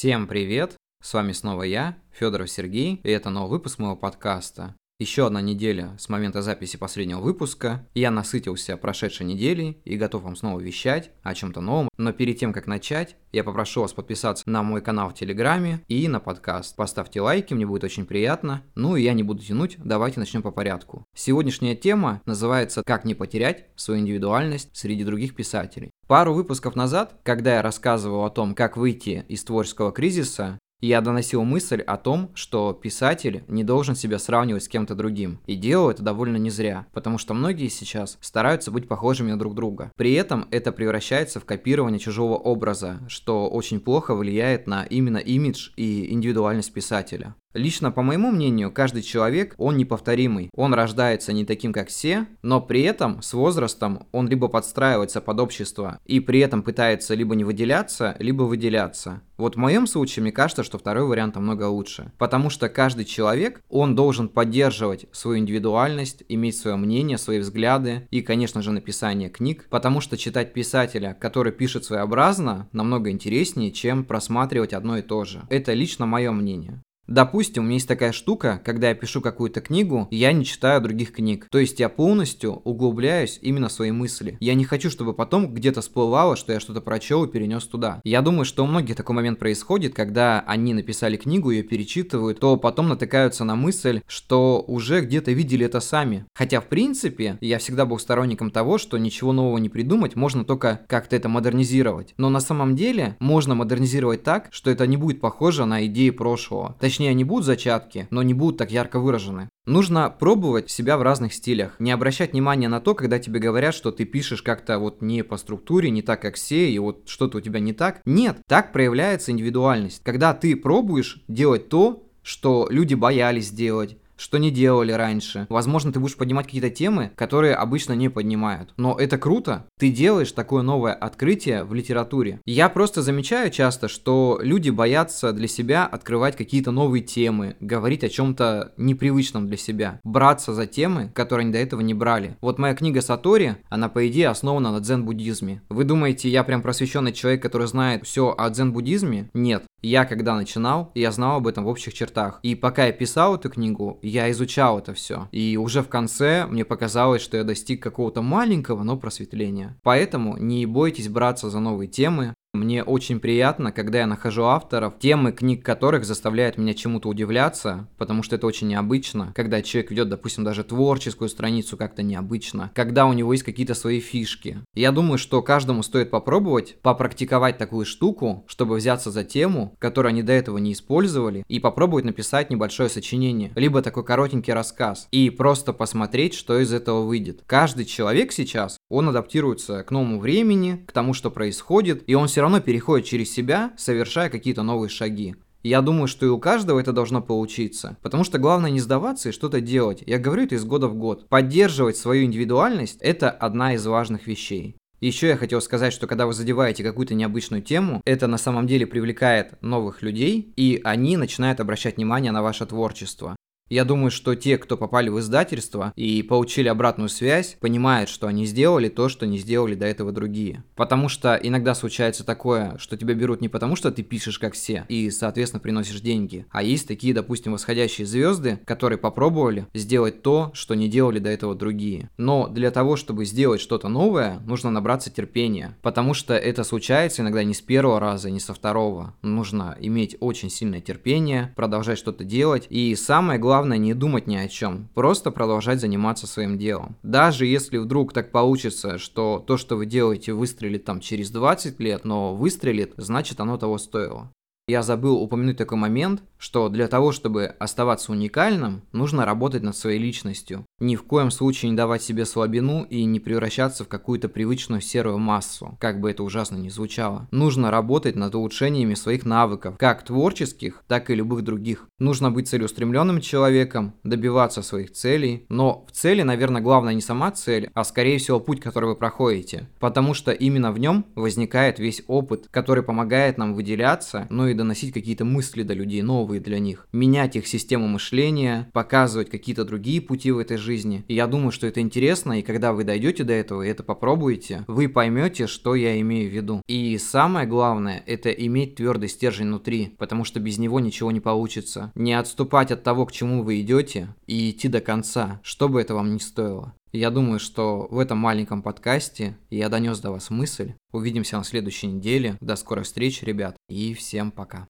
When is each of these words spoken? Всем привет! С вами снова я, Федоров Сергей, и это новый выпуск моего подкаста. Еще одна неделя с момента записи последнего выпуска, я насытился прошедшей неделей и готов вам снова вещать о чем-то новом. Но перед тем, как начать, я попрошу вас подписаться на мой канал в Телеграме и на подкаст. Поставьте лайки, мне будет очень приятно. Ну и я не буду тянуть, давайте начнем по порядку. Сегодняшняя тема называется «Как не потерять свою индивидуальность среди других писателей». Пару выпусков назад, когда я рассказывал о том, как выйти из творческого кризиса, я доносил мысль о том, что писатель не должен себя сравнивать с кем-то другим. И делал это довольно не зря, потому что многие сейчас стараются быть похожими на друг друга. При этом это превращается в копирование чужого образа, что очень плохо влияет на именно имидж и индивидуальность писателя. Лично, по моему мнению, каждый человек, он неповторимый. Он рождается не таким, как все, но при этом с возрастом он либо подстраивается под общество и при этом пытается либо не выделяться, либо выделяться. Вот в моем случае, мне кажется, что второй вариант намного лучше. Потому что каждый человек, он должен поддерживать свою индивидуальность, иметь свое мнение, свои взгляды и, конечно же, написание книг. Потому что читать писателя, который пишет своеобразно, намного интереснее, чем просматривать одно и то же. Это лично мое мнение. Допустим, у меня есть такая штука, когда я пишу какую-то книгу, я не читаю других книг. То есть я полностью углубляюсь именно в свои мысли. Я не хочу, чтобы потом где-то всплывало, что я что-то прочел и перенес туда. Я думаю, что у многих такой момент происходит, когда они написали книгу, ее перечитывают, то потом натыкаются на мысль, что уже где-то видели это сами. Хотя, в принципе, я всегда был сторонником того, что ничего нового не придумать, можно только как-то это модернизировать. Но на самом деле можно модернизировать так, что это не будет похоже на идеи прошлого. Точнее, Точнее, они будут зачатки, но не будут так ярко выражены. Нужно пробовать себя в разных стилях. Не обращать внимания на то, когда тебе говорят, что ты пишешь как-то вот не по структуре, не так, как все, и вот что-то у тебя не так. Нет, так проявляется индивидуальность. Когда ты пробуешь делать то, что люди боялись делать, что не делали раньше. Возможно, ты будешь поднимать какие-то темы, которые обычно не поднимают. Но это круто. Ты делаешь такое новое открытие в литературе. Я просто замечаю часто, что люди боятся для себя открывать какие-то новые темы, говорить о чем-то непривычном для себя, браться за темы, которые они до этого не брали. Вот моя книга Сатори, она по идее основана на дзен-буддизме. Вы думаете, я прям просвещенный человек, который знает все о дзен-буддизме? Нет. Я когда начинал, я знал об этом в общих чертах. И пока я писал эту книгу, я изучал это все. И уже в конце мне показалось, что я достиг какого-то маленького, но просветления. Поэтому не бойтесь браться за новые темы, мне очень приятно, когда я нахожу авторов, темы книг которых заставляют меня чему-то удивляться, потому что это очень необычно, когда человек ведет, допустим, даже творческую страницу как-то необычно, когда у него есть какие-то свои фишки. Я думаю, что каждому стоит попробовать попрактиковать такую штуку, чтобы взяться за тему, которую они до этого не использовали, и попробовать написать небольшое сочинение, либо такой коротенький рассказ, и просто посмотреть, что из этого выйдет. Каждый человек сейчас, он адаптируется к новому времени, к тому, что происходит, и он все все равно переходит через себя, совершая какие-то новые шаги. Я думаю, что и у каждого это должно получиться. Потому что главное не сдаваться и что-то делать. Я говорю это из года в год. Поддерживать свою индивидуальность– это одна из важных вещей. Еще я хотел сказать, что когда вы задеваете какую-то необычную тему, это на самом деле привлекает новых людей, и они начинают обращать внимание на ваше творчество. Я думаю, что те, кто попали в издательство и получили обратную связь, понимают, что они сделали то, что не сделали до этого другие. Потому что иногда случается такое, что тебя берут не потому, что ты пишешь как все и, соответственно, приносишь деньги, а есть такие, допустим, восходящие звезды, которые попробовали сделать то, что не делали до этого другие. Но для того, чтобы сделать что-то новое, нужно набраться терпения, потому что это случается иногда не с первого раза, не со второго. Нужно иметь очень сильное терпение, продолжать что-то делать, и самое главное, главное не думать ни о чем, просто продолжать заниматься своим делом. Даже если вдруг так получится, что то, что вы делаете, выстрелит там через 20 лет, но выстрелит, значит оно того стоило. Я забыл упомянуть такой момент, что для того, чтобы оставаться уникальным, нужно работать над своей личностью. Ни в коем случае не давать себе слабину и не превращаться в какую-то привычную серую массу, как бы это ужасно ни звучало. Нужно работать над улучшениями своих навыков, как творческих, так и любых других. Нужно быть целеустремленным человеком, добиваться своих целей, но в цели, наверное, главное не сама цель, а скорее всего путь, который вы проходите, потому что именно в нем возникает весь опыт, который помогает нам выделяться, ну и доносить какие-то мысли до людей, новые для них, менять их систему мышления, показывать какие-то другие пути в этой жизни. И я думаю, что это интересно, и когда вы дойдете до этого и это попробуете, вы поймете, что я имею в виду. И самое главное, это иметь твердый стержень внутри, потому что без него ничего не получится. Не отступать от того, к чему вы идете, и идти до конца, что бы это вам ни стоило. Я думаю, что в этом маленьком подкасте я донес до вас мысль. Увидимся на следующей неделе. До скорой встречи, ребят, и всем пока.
Всем 0.00 0.26
привет! 0.26 0.76
С 1.02 1.12
вами 1.12 1.32
снова 1.32 1.62
я, 1.62 1.98
Федоров 2.10 2.50
Сергей, 2.50 3.02
и 3.04 3.10
это 3.10 3.28
новый 3.28 3.50
выпуск 3.50 3.78
моего 3.78 3.96
подкаста. 3.96 4.74
Еще 5.00 5.26
одна 5.26 5.40
неделя 5.40 5.96
с 5.98 6.10
момента 6.10 6.42
записи 6.42 6.76
последнего 6.76 7.20
выпуска, 7.20 7.88
я 7.94 8.10
насытился 8.10 8.76
прошедшей 8.76 9.24
неделей 9.24 9.80
и 9.86 9.96
готов 9.96 10.24
вам 10.24 10.36
снова 10.36 10.60
вещать 10.60 11.10
о 11.22 11.34
чем-то 11.34 11.62
новом. 11.62 11.88
Но 11.96 12.12
перед 12.12 12.38
тем, 12.38 12.52
как 12.52 12.66
начать, 12.66 13.16
я 13.32 13.42
попрошу 13.42 13.80
вас 13.80 13.94
подписаться 13.94 14.44
на 14.44 14.62
мой 14.62 14.82
канал 14.82 15.08
в 15.08 15.14
Телеграме 15.14 15.80
и 15.88 16.06
на 16.06 16.20
подкаст. 16.20 16.76
Поставьте 16.76 17.22
лайки, 17.22 17.54
мне 17.54 17.64
будет 17.64 17.82
очень 17.82 18.04
приятно. 18.04 18.62
Ну 18.74 18.94
и 18.94 19.02
я 19.02 19.14
не 19.14 19.22
буду 19.22 19.42
тянуть, 19.42 19.78
давайте 19.78 20.20
начнем 20.20 20.42
по 20.42 20.50
порядку. 20.50 21.06
Сегодняшняя 21.16 21.74
тема 21.74 22.20
называется 22.26 22.82
«Как 22.84 23.06
не 23.06 23.14
потерять 23.14 23.68
свою 23.76 24.00
индивидуальность 24.00 24.68
среди 24.74 25.04
других 25.04 25.34
писателей». 25.34 25.92
Пару 26.08 26.34
выпусков 26.34 26.76
назад, 26.76 27.18
когда 27.22 27.54
я 27.54 27.62
рассказывал 27.62 28.26
о 28.26 28.30
том, 28.30 28.54
как 28.54 28.76
выйти 28.76 29.24
из 29.28 29.44
творческого 29.44 29.92
кризиса, 29.92 30.58
я 30.80 31.00
доносил 31.00 31.44
мысль 31.44 31.80
о 31.80 31.96
том, 31.96 32.30
что 32.34 32.72
писатель 32.72 33.44
не 33.48 33.64
должен 33.64 33.94
себя 33.94 34.18
сравнивать 34.18 34.64
с 34.64 34.68
кем-то 34.68 34.94
другим. 34.94 35.40
И 35.46 35.56
делал 35.56 35.90
это 35.90 36.02
довольно 36.02 36.36
не 36.36 36.50
зря, 36.50 36.86
потому 36.92 37.18
что 37.18 37.34
многие 37.34 37.68
сейчас 37.68 38.18
стараются 38.20 38.70
быть 38.70 38.88
похожими 38.88 39.30
на 39.30 39.38
друг 39.38 39.54
друга. 39.54 39.92
При 39.96 40.12
этом 40.14 40.46
это 40.50 40.72
превращается 40.72 41.40
в 41.40 41.44
копирование 41.44 41.98
чужого 41.98 42.34
образа, 42.34 43.00
что 43.08 43.48
очень 43.48 43.80
плохо 43.80 44.14
влияет 44.14 44.66
на 44.66 44.84
именно 44.84 45.18
имидж 45.18 45.70
и 45.76 46.12
индивидуальность 46.12 46.72
писателя. 46.72 47.34
Лично, 47.52 47.90
по 47.90 48.02
моему 48.02 48.30
мнению, 48.30 48.70
каждый 48.70 49.02
человек, 49.02 49.56
он 49.58 49.76
неповторимый. 49.76 50.50
Он 50.54 50.72
рождается 50.72 51.32
не 51.32 51.44
таким, 51.44 51.72
как 51.72 51.88
все, 51.88 52.28
но 52.42 52.60
при 52.60 52.82
этом 52.82 53.22
с 53.22 53.32
возрастом 53.32 54.06
он 54.12 54.28
либо 54.28 54.46
подстраивается 54.46 55.20
под 55.20 55.40
общество 55.40 55.98
и 56.06 56.20
при 56.20 56.38
этом 56.38 56.62
пытается 56.62 57.14
либо 57.14 57.34
не 57.34 57.42
выделяться, 57.42 58.14
либо 58.20 58.44
выделяться. 58.44 59.22
Вот 59.36 59.56
в 59.56 59.58
моем 59.58 59.88
случае, 59.88 60.22
мне 60.22 60.32
кажется, 60.32 60.62
что 60.62 60.78
второй 60.78 61.06
вариант 61.06 61.34
намного 61.34 61.64
лучше. 61.64 62.12
Потому 62.18 62.50
что 62.50 62.68
каждый 62.68 63.04
человек, 63.04 63.62
он 63.68 63.96
должен 63.96 64.28
поддерживать 64.28 65.06
свою 65.10 65.38
индивидуальность, 65.38 66.22
иметь 66.28 66.56
свое 66.56 66.76
мнение, 66.76 67.18
свои 67.18 67.40
взгляды 67.40 68.06
и, 68.10 68.20
конечно 68.20 68.62
же, 68.62 68.70
написание 68.70 69.28
книг. 69.28 69.66
Потому 69.70 70.00
что 70.00 70.16
читать 70.16 70.52
писателя, 70.52 71.16
который 71.18 71.52
пишет 71.52 71.84
своеобразно, 71.84 72.68
намного 72.70 73.10
интереснее, 73.10 73.72
чем 73.72 74.04
просматривать 74.04 74.72
одно 74.72 74.98
и 74.98 75.02
то 75.02 75.24
же. 75.24 75.42
Это 75.48 75.72
лично 75.72 76.06
мое 76.06 76.30
мнение. 76.30 76.80
Допустим, 77.10 77.64
у 77.64 77.66
меня 77.66 77.74
есть 77.74 77.88
такая 77.88 78.12
штука, 78.12 78.62
когда 78.64 78.88
я 78.88 78.94
пишу 78.94 79.20
какую-то 79.20 79.60
книгу, 79.60 80.06
я 80.12 80.30
не 80.32 80.44
читаю 80.44 80.80
других 80.80 81.12
книг. 81.12 81.48
То 81.50 81.58
есть 81.58 81.80
я 81.80 81.88
полностью 81.88 82.62
углубляюсь 82.62 83.40
именно 83.42 83.68
в 83.68 83.72
свои 83.72 83.90
мысли. 83.90 84.36
Я 84.38 84.54
не 84.54 84.64
хочу, 84.64 84.90
чтобы 84.90 85.12
потом 85.12 85.52
где-то 85.52 85.80
всплывало, 85.80 86.36
что 86.36 86.52
я 86.52 86.60
что-то 86.60 86.80
прочел 86.80 87.24
и 87.24 87.28
перенес 87.28 87.64
туда. 87.64 88.00
Я 88.04 88.22
думаю, 88.22 88.44
что 88.44 88.62
у 88.62 88.68
многих 88.68 88.94
такой 88.94 89.16
момент 89.16 89.40
происходит, 89.40 89.92
когда 89.92 90.44
они 90.46 90.72
написали 90.72 91.16
книгу, 91.16 91.50
ее 91.50 91.64
перечитывают, 91.64 92.38
то 92.38 92.56
потом 92.56 92.88
натыкаются 92.88 93.42
на 93.42 93.56
мысль, 93.56 94.02
что 94.06 94.64
уже 94.68 95.00
где-то 95.00 95.32
видели 95.32 95.66
это 95.66 95.80
сами. 95.80 96.26
Хотя, 96.32 96.60
в 96.60 96.66
принципе, 96.66 97.38
я 97.40 97.58
всегда 97.58 97.86
был 97.86 97.98
сторонником 97.98 98.52
того, 98.52 98.78
что 98.78 98.98
ничего 98.98 99.32
нового 99.32 99.58
не 99.58 99.68
придумать, 99.68 100.14
можно 100.14 100.44
только 100.44 100.82
как-то 100.86 101.16
это 101.16 101.28
модернизировать. 101.28 102.14
Но 102.18 102.28
на 102.28 102.38
самом 102.38 102.76
деле 102.76 103.16
можно 103.18 103.56
модернизировать 103.56 104.22
так, 104.22 104.46
что 104.52 104.70
это 104.70 104.86
не 104.86 104.96
будет 104.96 105.20
похоже 105.20 105.64
на 105.64 105.84
идеи 105.86 106.10
прошлого. 106.10 106.76
Точнее, 106.78 106.99
Точнее, 107.00 107.12
они 107.12 107.24
будут 107.24 107.46
зачатки, 107.46 108.08
но 108.10 108.22
не 108.22 108.34
будут 108.34 108.58
так 108.58 108.70
ярко 108.70 109.00
выражены. 109.00 109.48
Нужно 109.64 110.10
пробовать 110.10 110.70
себя 110.70 110.98
в 110.98 111.02
разных 111.02 111.32
стилях. 111.32 111.76
Не 111.78 111.92
обращать 111.92 112.32
внимания 112.32 112.68
на 112.68 112.78
то, 112.78 112.94
когда 112.94 113.18
тебе 113.18 113.40
говорят, 113.40 113.74
что 113.74 113.90
ты 113.90 114.04
пишешь 114.04 114.42
как-то 114.42 114.78
вот 114.78 115.00
не 115.00 115.24
по 115.24 115.38
структуре, 115.38 115.88
не 115.88 116.02
так, 116.02 116.20
как 116.20 116.34
все, 116.34 116.70
и 116.70 116.78
вот 116.78 117.08
что-то 117.08 117.38
у 117.38 117.40
тебя 117.40 117.58
не 117.58 117.72
так. 117.72 118.02
Нет, 118.04 118.42
так 118.46 118.74
проявляется 118.74 119.32
индивидуальность. 119.32 120.02
Когда 120.04 120.34
ты 120.34 120.54
пробуешь 120.54 121.24
делать 121.26 121.70
то, 121.70 122.06
что 122.22 122.68
люди 122.70 122.92
боялись 122.92 123.48
делать, 123.48 123.96
что 124.20 124.38
не 124.38 124.50
делали 124.50 124.92
раньше. 124.92 125.46
Возможно, 125.48 125.92
ты 125.92 125.98
будешь 125.98 126.16
поднимать 126.16 126.46
какие-то 126.46 126.70
темы, 126.70 127.10
которые 127.16 127.54
обычно 127.54 127.94
не 127.94 128.10
поднимают. 128.10 128.74
Но 128.76 128.96
это 128.98 129.16
круто. 129.16 129.66
Ты 129.78 129.90
делаешь 129.90 130.32
такое 130.32 130.62
новое 130.62 130.92
открытие 130.92 131.64
в 131.64 131.72
литературе. 131.72 132.40
Я 132.44 132.68
просто 132.68 133.00
замечаю 133.00 133.50
часто, 133.50 133.88
что 133.88 134.38
люди 134.42 134.68
боятся 134.68 135.32
для 135.32 135.48
себя 135.48 135.86
открывать 135.86 136.36
какие-то 136.36 136.70
новые 136.70 137.02
темы, 137.02 137.56
говорить 137.60 138.04
о 138.04 138.10
чем-то 138.10 138.74
непривычном 138.76 139.46
для 139.46 139.56
себя, 139.56 140.00
браться 140.04 140.52
за 140.52 140.66
темы, 140.66 141.10
которые 141.14 141.44
они 141.44 141.52
до 141.52 141.58
этого 141.58 141.80
не 141.80 141.94
брали. 141.94 142.36
Вот 142.42 142.58
моя 142.58 142.74
книга 142.74 143.00
Сатори, 143.00 143.56
она 143.70 143.88
по 143.88 144.06
идее 144.06 144.28
основана 144.28 144.70
на 144.70 144.80
дзен-буддизме. 144.80 145.62
Вы 145.70 145.84
думаете, 145.84 146.28
я 146.28 146.44
прям 146.44 146.60
просвещенный 146.60 147.12
человек, 147.12 147.42
который 147.42 147.66
знает 147.66 148.06
все 148.06 148.34
о 148.36 148.50
дзен-буддизме? 148.50 149.30
Нет. 149.32 149.64
Я 149.82 150.04
когда 150.04 150.34
начинал, 150.34 150.90
я 150.94 151.10
знал 151.10 151.36
об 151.36 151.46
этом 151.46 151.64
в 151.64 151.68
общих 151.68 151.94
чертах. 151.94 152.40
И 152.42 152.54
пока 152.54 152.86
я 152.86 152.92
писал 152.92 153.36
эту 153.36 153.48
книгу, 153.48 153.98
я 154.02 154.30
изучал 154.30 154.78
это 154.78 154.92
все. 154.92 155.28
И 155.32 155.56
уже 155.56 155.82
в 155.82 155.88
конце 155.88 156.46
мне 156.46 156.64
показалось, 156.64 157.22
что 157.22 157.36
я 157.36 157.44
достиг 157.44 157.82
какого-то 157.82 158.22
маленького, 158.22 158.82
но 158.82 158.96
просветления. 158.96 159.78
Поэтому 159.82 160.36
не 160.36 160.66
бойтесь 160.66 161.08
браться 161.08 161.48
за 161.48 161.60
новые 161.60 161.88
темы, 161.88 162.34
мне 162.60 162.82
очень 162.84 163.20
приятно, 163.20 163.72
когда 163.72 164.00
я 164.00 164.06
нахожу 164.06 164.44
авторов, 164.44 164.98
темы 164.98 165.32
книг 165.32 165.64
которых 165.64 166.04
заставляют 166.04 166.58
меня 166.58 166.74
чему-то 166.74 167.08
удивляться, 167.08 167.88
потому 167.96 168.22
что 168.22 168.36
это 168.36 168.46
очень 168.46 168.68
необычно, 168.68 169.32
когда 169.34 169.62
человек 169.62 169.90
ведет, 169.90 170.08
допустим, 170.08 170.44
даже 170.44 170.64
творческую 170.64 171.28
страницу 171.28 171.76
как-то 171.76 172.02
необычно, 172.02 172.70
когда 172.74 173.06
у 173.06 173.12
него 173.12 173.32
есть 173.32 173.44
какие-то 173.44 173.74
свои 173.74 174.00
фишки. 174.00 174.58
Я 174.74 174.92
думаю, 174.92 175.16
что 175.16 175.42
каждому 175.42 175.82
стоит 175.82 176.10
попробовать 176.10 176.76
попрактиковать 176.82 177.56
такую 177.56 177.86
штуку, 177.86 178.44
чтобы 178.46 178.76
взяться 178.76 179.10
за 179.10 179.24
тему, 179.24 179.74
которую 179.78 180.10
они 180.10 180.22
до 180.22 180.32
этого 180.32 180.58
не 180.58 180.72
использовали, 180.72 181.44
и 181.48 181.60
попробовать 181.60 182.04
написать 182.04 182.50
небольшое 182.50 182.88
сочинение, 182.88 183.52
либо 183.54 183.80
такой 183.80 184.04
коротенький 184.04 184.52
рассказ, 184.52 185.08
и 185.12 185.30
просто 185.30 185.72
посмотреть, 185.72 186.34
что 186.34 186.58
из 186.58 186.72
этого 186.72 187.02
выйдет. 187.02 187.42
Каждый 187.46 187.84
человек 187.84 188.32
сейчас, 188.32 188.76
он 188.88 189.08
адаптируется 189.08 189.82
к 189.82 189.90
новому 189.90 190.18
времени, 190.20 190.84
к 190.86 190.92
тому, 190.92 191.14
что 191.14 191.30
происходит, 191.30 192.02
и 192.06 192.14
он 192.14 192.26
все 192.26 192.39
все 192.40 192.44
равно 192.44 192.60
переходит 192.60 193.06
через 193.06 193.30
себя, 193.30 193.74
совершая 193.76 194.30
какие-то 194.30 194.62
новые 194.62 194.88
шаги. 194.88 195.36
Я 195.62 195.82
думаю, 195.82 196.08
что 196.08 196.24
и 196.24 196.30
у 196.30 196.38
каждого 196.38 196.80
это 196.80 196.90
должно 196.90 197.20
получиться. 197.20 197.98
Потому 198.00 198.24
что 198.24 198.38
главное 198.38 198.70
не 198.70 198.80
сдаваться 198.80 199.28
и 199.28 199.32
что-то 199.32 199.60
делать. 199.60 200.02
Я 200.06 200.18
говорю 200.18 200.44
это 200.44 200.54
из 200.54 200.64
года 200.64 200.88
в 200.88 200.94
год. 200.94 201.28
Поддерживать 201.28 201.98
свою 201.98 202.24
индивидуальность– 202.24 202.96
это 203.02 203.30
одна 203.30 203.74
из 203.74 203.86
важных 203.86 204.26
вещей. 204.26 204.74
Еще 205.02 205.28
я 205.28 205.36
хотел 205.36 205.60
сказать, 205.60 205.92
что 205.92 206.06
когда 206.06 206.24
вы 206.24 206.32
задеваете 206.32 206.82
какую-то 206.82 207.12
необычную 207.12 207.60
тему, 207.62 208.00
это 208.06 208.26
на 208.26 208.38
самом 208.38 208.66
деле 208.66 208.86
привлекает 208.86 209.60
новых 209.60 210.00
людей, 210.00 210.50
и 210.56 210.80
они 210.82 211.18
начинают 211.18 211.60
обращать 211.60 211.98
внимание 211.98 212.32
на 212.32 212.40
ваше 212.40 212.64
творчество. 212.64 213.36
Я 213.70 213.84
думаю, 213.84 214.10
что 214.10 214.34
те, 214.34 214.58
кто 214.58 214.76
попали 214.76 215.10
в 215.10 215.20
издательство 215.20 215.92
и 215.94 216.24
получили 216.24 216.66
обратную 216.66 217.08
связь, 217.08 217.56
понимают, 217.60 218.10
что 218.10 218.26
они 218.26 218.44
сделали 218.44 218.88
то, 218.88 219.08
что 219.08 219.28
не 219.28 219.38
сделали 219.38 219.76
до 219.76 219.86
этого 219.86 220.10
другие. 220.10 220.64
Потому 220.74 221.08
что 221.08 221.36
иногда 221.36 221.76
случается 221.76 222.24
такое, 222.24 222.76
что 222.78 222.96
тебя 222.96 223.14
берут 223.14 223.40
не 223.40 223.48
потому, 223.48 223.76
что 223.76 223.92
ты 223.92 224.02
пишешь 224.02 224.40
как 224.40 224.54
все 224.54 224.84
и, 224.88 225.08
соответственно, 225.10 225.60
приносишь 225.60 226.00
деньги, 226.00 226.46
а 226.50 226.64
есть 226.64 226.88
такие, 226.88 227.14
допустим, 227.14 227.52
восходящие 227.52 228.08
звезды, 228.08 228.58
которые 228.64 228.98
попробовали 228.98 229.68
сделать 229.72 230.20
то, 230.22 230.50
что 230.52 230.74
не 230.74 230.88
делали 230.88 231.20
до 231.20 231.30
этого 231.30 231.54
другие. 231.54 232.10
Но 232.16 232.48
для 232.48 232.72
того, 232.72 232.96
чтобы 232.96 233.24
сделать 233.24 233.60
что-то 233.60 233.86
новое, 233.86 234.40
нужно 234.46 234.72
набраться 234.72 235.10
терпения, 235.10 235.76
потому 235.80 236.12
что 236.12 236.34
это 236.34 236.64
случается 236.64 237.22
иногда 237.22 237.44
не 237.44 237.54
с 237.54 237.60
первого 237.60 238.00
раза, 238.00 238.30
не 238.30 238.40
со 238.40 238.52
второго. 238.52 239.14
Нужно 239.22 239.76
иметь 239.78 240.16
очень 240.18 240.50
сильное 240.50 240.80
терпение, 240.80 241.52
продолжать 241.54 241.98
что-то 241.98 242.24
делать, 242.24 242.66
и 242.68 242.96
самое 242.96 243.38
главное, 243.38 243.59
главное 243.60 243.76
не 243.76 243.92
думать 243.92 244.26
ни 244.26 244.36
о 244.36 244.48
чем, 244.48 244.88
просто 244.94 245.30
продолжать 245.30 245.80
заниматься 245.80 246.26
своим 246.26 246.56
делом. 246.56 246.96
Даже 247.02 247.44
если 247.44 247.76
вдруг 247.76 248.14
так 248.14 248.32
получится, 248.32 248.96
что 248.96 249.44
то, 249.46 249.58
что 249.58 249.76
вы 249.76 249.84
делаете, 249.84 250.32
выстрелит 250.32 250.86
там 250.86 251.00
через 251.00 251.30
20 251.30 251.78
лет, 251.78 252.06
но 252.06 252.34
выстрелит, 252.34 252.94
значит 252.96 253.38
оно 253.38 253.58
того 253.58 253.76
стоило. 253.76 254.30
Я 254.70 254.84
забыл 254.84 255.20
упомянуть 255.20 255.56
такой 255.56 255.78
момент, 255.78 256.22
что 256.38 256.68
для 256.68 256.86
того, 256.86 257.10
чтобы 257.10 257.46
оставаться 257.58 258.12
уникальным, 258.12 258.82
нужно 258.92 259.26
работать 259.26 259.64
над 259.64 259.76
своей 259.76 259.98
личностью. 259.98 260.64
Ни 260.78 260.94
в 260.94 261.02
коем 261.02 261.32
случае 261.32 261.72
не 261.72 261.76
давать 261.76 262.02
себе 262.02 262.24
слабину 262.24 262.84
и 262.84 263.02
не 263.02 263.18
превращаться 263.18 263.82
в 263.82 263.88
какую-то 263.88 264.28
привычную 264.28 264.80
серую 264.80 265.18
массу, 265.18 265.76
как 265.80 266.00
бы 266.00 266.08
это 266.08 266.22
ужасно 266.22 266.56
ни 266.56 266.68
звучало. 266.68 267.26
Нужно 267.32 267.72
работать 267.72 268.14
над 268.14 268.32
улучшениями 268.36 268.94
своих 268.94 269.26
навыков, 269.26 269.74
как 269.76 270.04
творческих, 270.04 270.84
так 270.86 271.10
и 271.10 271.16
любых 271.16 271.42
других. 271.42 271.88
Нужно 271.98 272.30
быть 272.30 272.48
целеустремленным 272.48 273.20
человеком, 273.20 273.94
добиваться 274.04 274.62
своих 274.62 274.92
целей, 274.92 275.46
но 275.48 275.84
в 275.88 275.92
цели, 275.92 276.22
наверное, 276.22 276.62
главное 276.62 276.94
не 276.94 277.00
сама 277.00 277.32
цель, 277.32 277.70
а 277.74 277.82
скорее 277.82 278.18
всего 278.18 278.38
путь, 278.38 278.60
который 278.60 278.90
вы 278.90 278.94
проходите, 278.94 279.68
потому 279.80 280.14
что 280.14 280.30
именно 280.30 280.70
в 280.70 280.78
нем 280.78 281.06
возникает 281.16 281.80
весь 281.80 282.04
опыт, 282.06 282.46
который 282.52 282.84
помогает 282.84 283.36
нам 283.36 283.54
выделяться, 283.54 284.28
ну 284.30 284.46
и 284.46 284.59
доносить 284.60 284.92
какие-то 284.92 285.24
мысли 285.24 285.62
до 285.62 285.72
людей, 285.72 286.02
новые 286.02 286.40
для 286.40 286.58
них, 286.58 286.86
менять 286.92 287.36
их 287.36 287.46
систему 287.46 287.88
мышления, 287.88 288.70
показывать 288.72 289.30
какие-то 289.30 289.64
другие 289.64 290.00
пути 290.00 290.30
в 290.30 290.38
этой 290.38 290.58
жизни. 290.58 291.02
И 291.08 291.14
я 291.14 291.26
думаю, 291.26 291.50
что 291.50 291.66
это 291.66 291.80
интересно, 291.80 292.38
и 292.38 292.42
когда 292.42 292.72
вы 292.72 292.84
дойдете 292.84 293.24
до 293.24 293.32
этого 293.32 293.62
и 293.62 293.68
это 293.68 293.82
попробуете, 293.82 294.64
вы 294.68 294.88
поймете, 294.88 295.46
что 295.46 295.74
я 295.74 295.98
имею 296.00 296.30
в 296.30 296.34
виду. 296.34 296.62
И 296.68 296.98
самое 296.98 297.46
главное, 297.46 298.02
это 298.06 298.30
иметь 298.30 298.74
твердый 298.74 299.08
стержень 299.08 299.46
внутри, 299.46 299.94
потому 299.98 300.24
что 300.24 300.40
без 300.40 300.58
него 300.58 300.78
ничего 300.78 301.10
не 301.10 301.20
получится. 301.20 301.90
Не 301.94 302.12
отступать 302.12 302.70
от 302.70 302.82
того, 302.82 303.06
к 303.06 303.12
чему 303.12 303.42
вы 303.42 303.60
идете, 303.60 304.14
и 304.26 304.50
идти 304.50 304.68
до 304.68 304.80
конца, 304.80 305.40
что 305.42 305.68
бы 305.68 305.80
это 305.80 305.94
вам 305.94 306.12
ни 306.14 306.18
стоило. 306.18 306.74
Я 306.92 307.10
думаю, 307.10 307.38
что 307.38 307.86
в 307.90 307.98
этом 307.98 308.18
маленьком 308.18 308.62
подкасте 308.62 309.36
я 309.48 309.68
донес 309.68 310.00
до 310.00 310.10
вас 310.10 310.30
мысль. 310.30 310.74
Увидимся 310.92 311.36
на 311.36 311.44
следующей 311.44 311.86
неделе. 311.86 312.36
До 312.40 312.56
скорой 312.56 312.84
встречи, 312.84 313.24
ребят, 313.24 313.56
и 313.68 313.94
всем 313.94 314.32
пока. 314.32 314.66